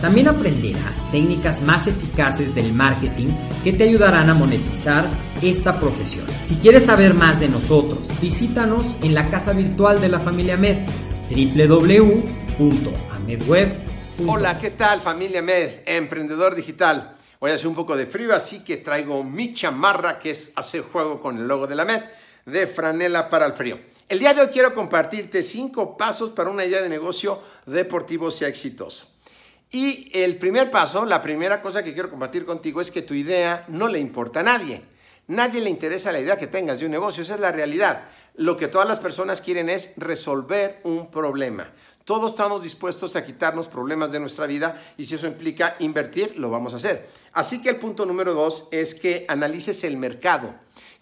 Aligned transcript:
También 0.00 0.28
aprenderás 0.28 1.10
técnicas 1.10 1.60
más 1.60 1.86
eficaces 1.86 2.54
del 2.54 2.72
marketing 2.72 3.28
que 3.62 3.74
te 3.74 3.84
ayudarán 3.84 4.30
a 4.30 4.34
monetizar 4.34 5.10
esta 5.42 5.78
profesión. 5.78 6.26
Si 6.42 6.54
quieres 6.54 6.86
saber 6.86 7.12
más 7.12 7.38
de 7.38 7.48
nosotros, 7.48 8.08
visítanos 8.18 8.96
en 9.02 9.12
la 9.12 9.30
casa 9.30 9.52
virtual 9.52 10.00
de 10.00 10.08
la 10.08 10.18
familia 10.18 10.56
Med, 10.56 10.88
www.amedweb.com. 11.28 14.28
Hola, 14.28 14.58
¿qué 14.58 14.70
tal 14.70 15.02
familia 15.02 15.42
Med, 15.42 15.82
emprendedor 15.84 16.54
digital? 16.54 17.14
Hoy 17.38 17.50
hace 17.50 17.68
un 17.68 17.74
poco 17.74 17.94
de 17.94 18.06
frío, 18.06 18.34
así 18.34 18.64
que 18.64 18.78
traigo 18.78 19.22
mi 19.22 19.52
chamarra 19.52 20.18
que 20.18 20.30
es 20.30 20.52
hacer 20.56 20.80
juego 20.80 21.20
con 21.20 21.36
el 21.36 21.46
logo 21.46 21.66
de 21.66 21.74
la 21.74 21.84
Med, 21.84 22.00
de 22.46 22.66
franela 22.66 23.28
para 23.28 23.44
el 23.44 23.52
frío. 23.52 23.78
El 24.08 24.18
día 24.18 24.32
de 24.32 24.40
hoy 24.40 24.48
quiero 24.48 24.74
compartirte 24.74 25.42
cinco 25.42 25.98
pasos 25.98 26.30
para 26.30 26.48
una 26.48 26.64
idea 26.64 26.80
de 26.80 26.88
negocio 26.88 27.42
deportivo 27.66 28.30
sea 28.30 28.48
exitoso. 28.48 29.19
Y 29.70 30.10
el 30.12 30.36
primer 30.36 30.70
paso, 30.70 31.04
la 31.04 31.22
primera 31.22 31.62
cosa 31.62 31.84
que 31.84 31.92
quiero 31.92 32.10
compartir 32.10 32.44
contigo 32.44 32.80
es 32.80 32.90
que 32.90 33.02
tu 33.02 33.14
idea 33.14 33.64
no 33.68 33.88
le 33.88 34.00
importa 34.00 34.40
a 34.40 34.42
nadie. 34.42 34.82
Nadie 35.28 35.60
le 35.60 35.70
interesa 35.70 36.10
la 36.10 36.18
idea 36.18 36.36
que 36.36 36.48
tengas 36.48 36.80
de 36.80 36.86
un 36.86 36.90
negocio, 36.90 37.22
esa 37.22 37.34
es 37.34 37.40
la 37.40 37.52
realidad. 37.52 38.02
Lo 38.34 38.56
que 38.56 38.66
todas 38.66 38.88
las 38.88 38.98
personas 38.98 39.40
quieren 39.40 39.68
es 39.68 39.92
resolver 39.96 40.80
un 40.82 41.08
problema. 41.08 41.70
Todos 42.04 42.32
estamos 42.32 42.64
dispuestos 42.64 43.14
a 43.14 43.24
quitarnos 43.24 43.68
problemas 43.68 44.10
de 44.10 44.18
nuestra 44.18 44.46
vida 44.46 44.80
y 44.96 45.04
si 45.04 45.14
eso 45.14 45.28
implica 45.28 45.76
invertir, 45.78 46.36
lo 46.36 46.50
vamos 46.50 46.74
a 46.74 46.78
hacer. 46.78 47.08
Así 47.32 47.62
que 47.62 47.70
el 47.70 47.76
punto 47.76 48.06
número 48.06 48.34
dos 48.34 48.66
es 48.72 48.96
que 48.96 49.24
analices 49.28 49.84
el 49.84 49.96
mercado. 49.96 50.52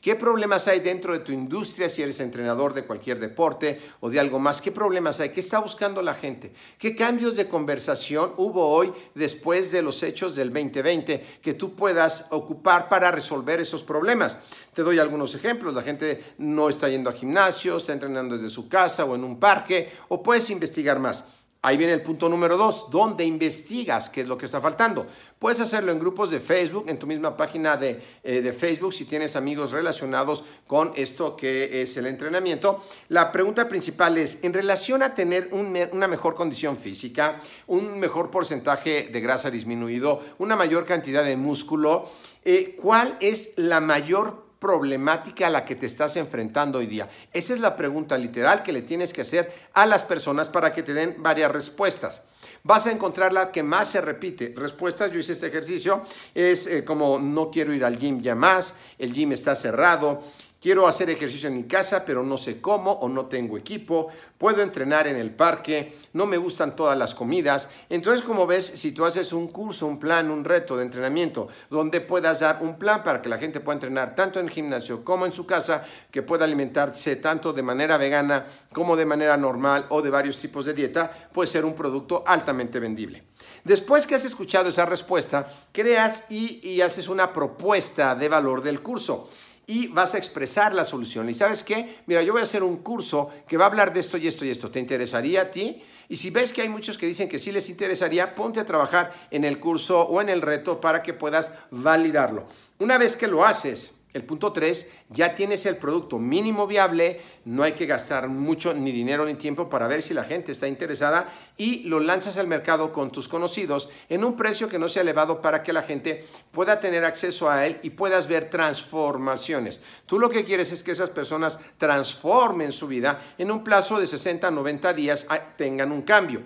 ¿Qué 0.00 0.14
problemas 0.14 0.68
hay 0.68 0.78
dentro 0.78 1.12
de 1.12 1.18
tu 1.18 1.32
industria 1.32 1.88
si 1.88 2.02
eres 2.02 2.20
entrenador 2.20 2.72
de 2.72 2.84
cualquier 2.84 3.18
deporte 3.18 3.80
o 3.98 4.08
de 4.08 4.20
algo 4.20 4.38
más? 4.38 4.60
¿Qué 4.60 4.70
problemas 4.70 5.18
hay? 5.18 5.30
¿Qué 5.30 5.40
está 5.40 5.58
buscando 5.58 6.02
la 6.02 6.14
gente? 6.14 6.52
¿Qué 6.78 6.94
cambios 6.94 7.34
de 7.34 7.48
conversación 7.48 8.32
hubo 8.36 8.68
hoy 8.68 8.92
después 9.16 9.72
de 9.72 9.82
los 9.82 10.04
hechos 10.04 10.36
del 10.36 10.50
2020 10.50 11.40
que 11.42 11.54
tú 11.54 11.74
puedas 11.74 12.26
ocupar 12.30 12.88
para 12.88 13.10
resolver 13.10 13.58
esos 13.58 13.82
problemas? 13.82 14.36
Te 14.72 14.84
doy 14.84 15.00
algunos 15.00 15.34
ejemplos. 15.34 15.74
La 15.74 15.82
gente 15.82 16.22
no 16.38 16.68
está 16.68 16.88
yendo 16.88 17.10
a 17.10 17.14
gimnasio, 17.14 17.76
está 17.76 17.92
entrenando 17.92 18.36
desde 18.36 18.50
su 18.50 18.68
casa 18.68 19.04
o 19.04 19.16
en 19.16 19.24
un 19.24 19.40
parque 19.40 19.90
o 20.06 20.22
puedes 20.22 20.48
investigar 20.50 21.00
más. 21.00 21.24
Ahí 21.68 21.76
viene 21.76 21.92
el 21.92 22.00
punto 22.00 22.30
número 22.30 22.56
dos, 22.56 22.86
¿dónde 22.90 23.26
investigas 23.26 24.08
qué 24.08 24.22
es 24.22 24.26
lo 24.26 24.38
que 24.38 24.46
está 24.46 24.58
faltando? 24.58 25.06
Puedes 25.38 25.60
hacerlo 25.60 25.92
en 25.92 25.98
grupos 25.98 26.30
de 26.30 26.40
Facebook, 26.40 26.86
en 26.88 26.98
tu 26.98 27.06
misma 27.06 27.36
página 27.36 27.76
de, 27.76 28.02
eh, 28.24 28.40
de, 28.40 28.54
Facebook, 28.54 28.94
si 28.94 29.04
tienes 29.04 29.36
amigos 29.36 29.72
relacionados 29.72 30.44
con 30.66 30.94
esto 30.96 31.36
que 31.36 31.82
es 31.82 31.94
el 31.98 32.06
entrenamiento. 32.06 32.82
La 33.10 33.30
pregunta 33.30 33.68
principal 33.68 34.16
es, 34.16 34.38
en 34.44 34.54
relación 34.54 35.02
a 35.02 35.14
tener 35.14 35.50
una 35.52 36.08
mejor 36.08 36.34
condición 36.34 36.78
física, 36.78 37.38
un 37.66 38.00
mejor 38.00 38.30
porcentaje 38.30 39.10
de 39.12 39.20
grasa 39.20 39.50
disminuido, 39.50 40.22
una 40.38 40.56
mayor 40.56 40.86
cantidad 40.86 41.22
de 41.22 41.36
músculo, 41.36 42.08
eh, 42.46 42.76
¿cuál 42.80 43.18
es 43.20 43.52
la 43.56 43.80
mayor 43.80 44.47
problemática 44.58 45.46
a 45.46 45.50
la 45.50 45.64
que 45.64 45.76
te 45.76 45.86
estás 45.86 46.16
enfrentando 46.16 46.78
hoy 46.78 46.86
día? 46.86 47.08
Esa 47.32 47.54
es 47.54 47.60
la 47.60 47.76
pregunta 47.76 48.18
literal 48.18 48.62
que 48.62 48.72
le 48.72 48.82
tienes 48.82 49.12
que 49.12 49.22
hacer 49.22 49.52
a 49.74 49.86
las 49.86 50.04
personas 50.04 50.48
para 50.48 50.72
que 50.72 50.82
te 50.82 50.94
den 50.94 51.16
varias 51.18 51.50
respuestas. 51.52 52.22
Vas 52.64 52.86
a 52.86 52.92
encontrar 52.92 53.32
la 53.32 53.52
que 53.52 53.62
más 53.62 53.88
se 53.88 54.00
repite. 54.00 54.52
Respuestas, 54.56 55.12
yo 55.12 55.18
hice 55.18 55.32
este 55.32 55.46
ejercicio, 55.46 56.02
es 56.34 56.66
eh, 56.66 56.84
como 56.84 57.18
no 57.18 57.50
quiero 57.50 57.72
ir 57.72 57.84
al 57.84 57.98
gym 57.98 58.20
ya 58.20 58.34
más, 58.34 58.74
el 58.98 59.12
gym 59.12 59.32
está 59.32 59.54
cerrado, 59.54 60.22
Quiero 60.60 60.88
hacer 60.88 61.08
ejercicio 61.08 61.48
en 61.48 61.54
mi 61.54 61.68
casa, 61.68 62.04
pero 62.04 62.24
no 62.24 62.36
sé 62.36 62.60
cómo 62.60 62.90
o 62.90 63.08
no 63.08 63.26
tengo 63.26 63.56
equipo. 63.56 64.08
Puedo 64.36 64.60
entrenar 64.60 65.06
en 65.06 65.14
el 65.14 65.30
parque, 65.30 65.96
no 66.14 66.26
me 66.26 66.36
gustan 66.36 66.74
todas 66.74 66.98
las 66.98 67.14
comidas. 67.14 67.68
Entonces, 67.88 68.22
como 68.22 68.44
ves, 68.44 68.66
si 68.66 68.90
tú 68.90 69.04
haces 69.04 69.32
un 69.32 69.46
curso, 69.46 69.86
un 69.86 70.00
plan, 70.00 70.32
un 70.32 70.44
reto 70.44 70.76
de 70.76 70.82
entrenamiento, 70.82 71.46
donde 71.70 72.00
puedas 72.00 72.40
dar 72.40 72.58
un 72.60 72.76
plan 72.76 73.04
para 73.04 73.22
que 73.22 73.28
la 73.28 73.38
gente 73.38 73.60
pueda 73.60 73.76
entrenar 73.76 74.16
tanto 74.16 74.40
en 74.40 74.46
el 74.46 74.52
gimnasio 74.52 75.04
como 75.04 75.26
en 75.26 75.32
su 75.32 75.46
casa, 75.46 75.84
que 76.10 76.22
pueda 76.22 76.44
alimentarse 76.44 77.14
tanto 77.14 77.52
de 77.52 77.62
manera 77.62 77.96
vegana 77.96 78.44
como 78.72 78.96
de 78.96 79.06
manera 79.06 79.36
normal 79.36 79.86
o 79.90 80.02
de 80.02 80.10
varios 80.10 80.38
tipos 80.38 80.64
de 80.64 80.74
dieta, 80.74 81.08
puede 81.32 81.46
ser 81.46 81.64
un 81.64 81.74
producto 81.74 82.24
altamente 82.26 82.80
vendible. 82.80 83.22
Después 83.62 84.08
que 84.08 84.16
has 84.16 84.24
escuchado 84.24 84.70
esa 84.70 84.86
respuesta, 84.86 85.48
creas 85.70 86.24
y, 86.30 86.68
y 86.68 86.80
haces 86.80 87.06
una 87.06 87.32
propuesta 87.32 88.16
de 88.16 88.28
valor 88.28 88.60
del 88.60 88.82
curso 88.82 89.28
y 89.68 89.88
vas 89.88 90.14
a 90.14 90.18
expresar 90.18 90.74
la 90.74 90.82
solución. 90.82 91.28
¿Y 91.28 91.34
sabes 91.34 91.62
qué? 91.62 91.98
Mira, 92.06 92.22
yo 92.22 92.32
voy 92.32 92.40
a 92.40 92.44
hacer 92.44 92.62
un 92.62 92.78
curso 92.78 93.28
que 93.46 93.58
va 93.58 93.66
a 93.66 93.68
hablar 93.68 93.92
de 93.92 94.00
esto 94.00 94.16
y 94.16 94.26
esto 94.26 94.46
y 94.46 94.50
esto. 94.50 94.70
¿Te 94.70 94.80
interesaría 94.80 95.42
a 95.42 95.50
ti? 95.50 95.82
Y 96.08 96.16
si 96.16 96.30
ves 96.30 96.54
que 96.54 96.62
hay 96.62 96.70
muchos 96.70 96.96
que 96.96 97.04
dicen 97.04 97.28
que 97.28 97.38
sí 97.38 97.52
les 97.52 97.68
interesaría, 97.68 98.34
ponte 98.34 98.60
a 98.60 98.64
trabajar 98.64 99.12
en 99.30 99.44
el 99.44 99.60
curso 99.60 100.00
o 100.00 100.22
en 100.22 100.30
el 100.30 100.40
reto 100.40 100.80
para 100.80 101.02
que 101.02 101.12
puedas 101.12 101.52
validarlo. 101.70 102.46
Una 102.78 102.96
vez 102.96 103.14
que 103.14 103.28
lo 103.28 103.44
haces, 103.44 103.92
el 104.14 104.24
punto 104.24 104.52
3, 104.52 104.86
ya 105.10 105.34
tienes 105.34 105.66
el 105.66 105.76
producto 105.76 106.18
mínimo 106.18 106.66
viable, 106.66 107.20
no 107.44 107.62
hay 107.62 107.72
que 107.72 107.86
gastar 107.86 108.28
mucho 108.28 108.72
ni 108.74 108.90
dinero 108.90 109.24
ni 109.26 109.34
tiempo 109.34 109.68
para 109.68 109.86
ver 109.86 110.02
si 110.02 110.14
la 110.14 110.24
gente 110.24 110.52
está 110.52 110.66
interesada 110.66 111.28
y 111.56 111.84
lo 111.84 112.00
lanzas 112.00 112.38
al 112.38 112.46
mercado 112.46 112.92
con 112.92 113.10
tus 113.10 113.28
conocidos 113.28 113.90
en 114.08 114.24
un 114.24 114.34
precio 114.34 114.68
que 114.68 114.78
no 114.78 114.88
sea 114.88 115.02
elevado 115.02 115.42
para 115.42 115.62
que 115.62 115.72
la 115.72 115.82
gente 115.82 116.24
pueda 116.50 116.80
tener 116.80 117.04
acceso 117.04 117.50
a 117.50 117.66
él 117.66 117.78
y 117.82 117.90
puedas 117.90 118.28
ver 118.28 118.50
transformaciones. 118.50 119.80
Tú 120.06 120.18
lo 120.18 120.30
que 120.30 120.44
quieres 120.44 120.72
es 120.72 120.82
que 120.82 120.92
esas 120.92 121.10
personas 121.10 121.58
transformen 121.76 122.72
su 122.72 122.88
vida 122.88 123.20
en 123.36 123.50
un 123.50 123.62
plazo 123.62 124.00
de 124.00 124.06
60 124.06 124.50
90 124.50 124.92
días, 124.94 125.26
ah, 125.28 125.40
tengan 125.56 125.92
un 125.92 126.02
cambio. 126.02 126.42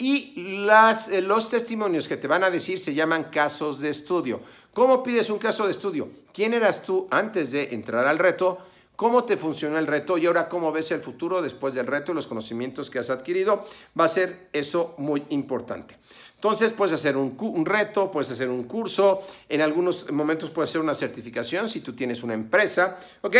Y 0.00 0.32
eh, 0.36 1.20
los 1.22 1.50
testimonios 1.50 2.06
que 2.06 2.16
te 2.16 2.28
van 2.28 2.44
a 2.44 2.50
decir 2.50 2.78
se 2.78 2.94
llaman 2.94 3.24
casos 3.24 3.80
de 3.80 3.90
estudio. 3.90 4.40
¿Cómo 4.72 5.02
pides 5.02 5.28
un 5.28 5.38
caso 5.38 5.64
de 5.64 5.72
estudio? 5.72 6.08
¿Quién 6.32 6.54
eras 6.54 6.82
tú 6.82 7.08
antes 7.10 7.50
de 7.50 7.74
entrar 7.74 8.06
al 8.06 8.20
reto? 8.20 8.58
¿Cómo 8.94 9.24
te 9.24 9.36
funcionó 9.36 9.76
el 9.76 9.88
reto? 9.88 10.16
Y 10.16 10.26
ahora, 10.26 10.48
¿cómo 10.48 10.70
ves 10.70 10.92
el 10.92 11.00
futuro 11.00 11.42
después 11.42 11.74
del 11.74 11.88
reto 11.88 12.12
y 12.12 12.14
los 12.14 12.28
conocimientos 12.28 12.90
que 12.90 13.00
has 13.00 13.10
adquirido? 13.10 13.64
Va 13.98 14.04
a 14.04 14.08
ser 14.08 14.48
eso 14.52 14.94
muy 14.98 15.24
importante. 15.30 15.98
Entonces, 16.36 16.72
puedes 16.72 16.92
hacer 16.92 17.16
un, 17.16 17.36
un, 17.36 17.66
reto, 17.66 18.10
puedes 18.12 18.30
hacer 18.30 18.48
un 18.48 18.64
curso, 18.64 19.22
en 19.48 19.62
algunos 19.62 20.08
momentos 20.12 20.50
puedes 20.50 20.70
hacer 20.70 20.80
una 20.80 20.94
certificación 20.94 21.68
si 21.68 21.80
tú 21.80 21.94
tienes 21.94 22.22
una 22.22 22.34
empresa, 22.34 22.96
¿ok? 23.22 23.36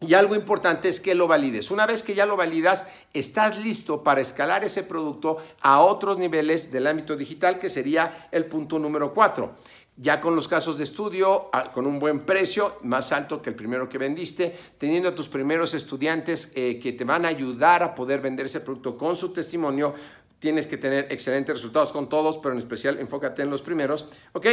Y 0.00 0.14
algo 0.14 0.34
importante 0.34 0.88
es 0.88 0.98
que 0.98 1.14
lo 1.14 1.28
valides. 1.28 1.70
Una 1.70 1.86
vez 1.86 2.02
que 2.02 2.14
ya 2.14 2.24
lo 2.24 2.36
validas, 2.36 2.86
estás 3.12 3.58
listo 3.58 4.02
para 4.02 4.22
escalar 4.22 4.64
ese 4.64 4.82
producto 4.82 5.36
a 5.60 5.80
otros 5.80 6.16
niveles 6.16 6.72
del 6.72 6.86
ámbito 6.86 7.16
digital, 7.16 7.58
que 7.58 7.68
sería 7.68 8.28
el 8.32 8.46
punto 8.46 8.78
número 8.78 9.12
cuatro. 9.12 9.56
Ya 9.96 10.22
con 10.22 10.34
los 10.34 10.48
casos 10.48 10.78
de 10.78 10.84
estudio, 10.84 11.50
con 11.74 11.86
un 11.86 11.98
buen 11.98 12.20
precio, 12.20 12.78
más 12.82 13.12
alto 13.12 13.42
que 13.42 13.50
el 13.50 13.56
primero 13.56 13.86
que 13.90 13.98
vendiste, 13.98 14.56
teniendo 14.78 15.10
a 15.10 15.14
tus 15.14 15.28
primeros 15.28 15.74
estudiantes 15.74 16.50
eh, 16.54 16.78
que 16.82 16.92
te 16.92 17.04
van 17.04 17.26
a 17.26 17.28
ayudar 17.28 17.82
a 17.82 17.94
poder 17.94 18.22
vender 18.22 18.46
ese 18.46 18.60
producto 18.60 18.96
con 18.96 19.18
su 19.18 19.34
testimonio, 19.34 19.92
tienes 20.38 20.66
que 20.66 20.78
tener 20.78 21.08
excelentes 21.10 21.54
resultados 21.54 21.92
con 21.92 22.08
todos, 22.08 22.38
pero 22.38 22.54
en 22.54 22.60
especial 22.60 22.98
enfócate 22.98 23.42
en 23.42 23.50
los 23.50 23.60
primeros, 23.60 24.06
¿ok? 24.32 24.46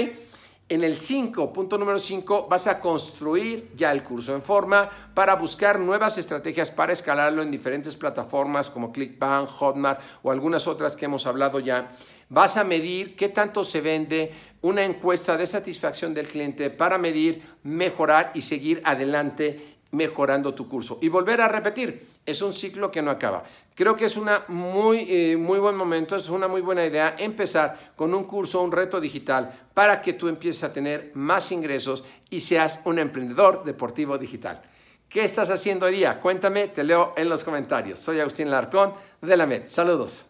En 0.69 0.83
el 0.83 0.97
5, 0.97 1.53
punto 1.53 1.77
número 1.77 1.97
5, 1.97 2.47
vas 2.49 2.67
a 2.67 2.81
construir 2.81 3.71
ya 3.77 3.89
el 3.93 4.03
curso 4.03 4.35
en 4.35 4.41
forma 4.41 4.89
para 5.13 5.35
buscar 5.35 5.79
nuevas 5.79 6.17
estrategias 6.17 6.71
para 6.71 6.91
escalarlo 6.91 7.41
en 7.41 7.51
diferentes 7.51 7.95
plataformas 7.95 8.69
como 8.69 8.91
ClickBank, 8.91 9.47
Hotmart 9.47 10.01
o 10.23 10.31
algunas 10.31 10.67
otras 10.67 10.97
que 10.97 11.05
hemos 11.05 11.25
hablado 11.25 11.61
ya. 11.61 11.95
Vas 12.27 12.57
a 12.57 12.65
medir 12.65 13.15
qué 13.15 13.29
tanto 13.29 13.63
se 13.63 13.79
vende, 13.79 14.33
una 14.61 14.83
encuesta 14.83 15.37
de 15.37 15.47
satisfacción 15.47 16.13
del 16.13 16.27
cliente 16.27 16.69
para 16.69 16.97
medir, 16.97 17.41
mejorar 17.63 18.31
y 18.33 18.41
seguir 18.41 18.81
adelante 18.83 19.76
mejorando 19.91 20.53
tu 20.53 20.67
curso. 20.67 20.99
Y 21.01 21.09
volver 21.09 21.41
a 21.41 21.47
repetir, 21.47 22.07
es 22.25 22.41
un 22.41 22.53
ciclo 22.53 22.91
que 22.91 23.01
no 23.01 23.11
acaba. 23.11 23.43
Creo 23.73 23.95
que 23.95 24.05
es 24.05 24.17
una 24.17 24.43
muy, 24.47 25.05
eh, 25.09 25.37
muy 25.37 25.59
buen 25.59 25.75
momento, 25.75 26.15
es 26.15 26.29
una 26.29 26.47
muy 26.47 26.61
buena 26.61 26.85
idea 26.85 27.15
empezar 27.17 27.93
con 27.95 28.13
un 28.13 28.23
curso, 28.23 28.61
un 28.61 28.71
reto 28.71 28.99
digital 28.99 29.69
para 29.73 30.01
que 30.01 30.13
tú 30.13 30.27
empieces 30.27 30.63
a 30.63 30.73
tener 30.73 31.11
más 31.13 31.51
ingresos 31.51 32.03
y 32.29 32.41
seas 32.41 32.81
un 32.85 32.99
emprendedor 32.99 33.63
deportivo 33.63 34.17
digital. 34.17 34.61
¿Qué 35.07 35.23
estás 35.23 35.49
haciendo 35.49 35.85
hoy 35.85 35.93
día? 35.93 36.19
Cuéntame, 36.19 36.67
te 36.67 36.83
leo 36.83 37.13
en 37.15 37.29
los 37.29 37.43
comentarios. 37.43 37.99
Soy 37.99 38.19
Agustín 38.19 38.51
Larcón 38.51 38.93
de 39.21 39.37
la 39.37 39.45
MED. 39.45 39.67
Saludos. 39.67 40.25